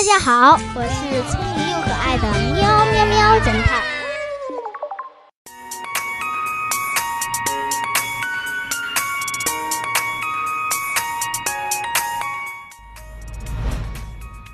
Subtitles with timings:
[0.00, 2.22] 大家好，我是聪明又可爱的
[2.54, 3.82] 喵喵喵侦探。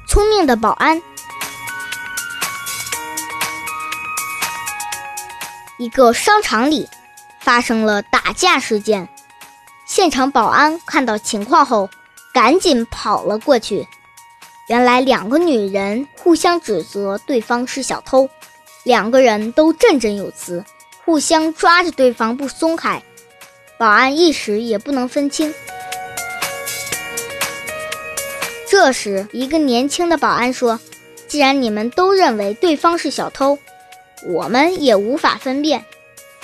[0.09, 1.01] 聪明的保安。
[5.79, 6.89] 一个商场里
[7.39, 9.09] 发生了打架事件，
[9.87, 11.89] 现场保安看到情况后，
[12.35, 13.87] 赶紧跑了过去。
[14.69, 18.29] 原来两个女人互相指责对方是小偷，
[18.83, 20.65] 两个人都振振有词，
[21.05, 23.01] 互相抓着对方不松开。
[23.79, 25.55] 保安一时也不能分清。
[28.69, 30.81] 这时，一个年轻的保安说
[31.29, 33.57] ：“既然你们都认为对方是小偷，
[34.27, 35.85] 我们也无法分辨，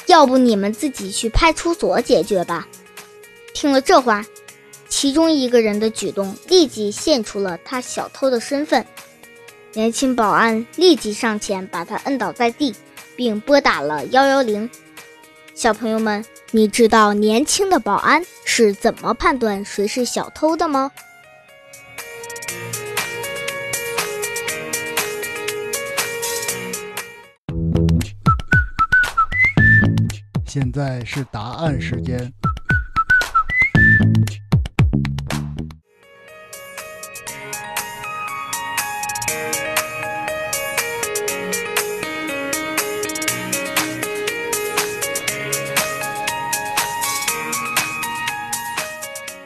[0.07, 2.69] 要不你们自己去派出所解决吧。”
[3.53, 4.25] 听了这话。
[5.03, 8.87] 其中一个人的举动立即现出了他小偷的身份，
[9.73, 12.73] 年轻保安立即上前把他摁倒在地，
[13.17, 14.71] 并拨打了幺幺零。
[15.57, 20.93] 小朋友们，你知道年轻的保安是怎么判断谁是小偷的吗？
[30.47, 32.33] 现在是答案时间。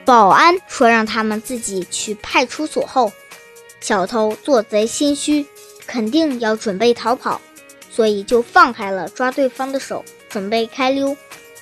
[0.07, 3.12] 保安说：“让他们自己去派出所。”后，
[3.81, 5.45] 小偷做贼心虚，
[5.87, 7.41] 肯定要准备逃跑，
[7.91, 11.17] 所以就放开了抓对方的手，准备开溜。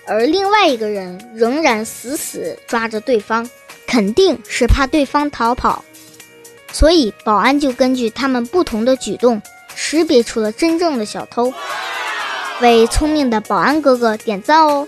[0.06, 3.48] 而另外一个人仍然死死抓着对方，
[3.86, 5.82] 肯定是怕对方逃跑，
[6.70, 9.40] 所以保安就根据他们不同的举动，
[9.74, 11.50] 识别出了真正的小偷。
[12.60, 14.86] 为聪明的保安哥哥点赞哦！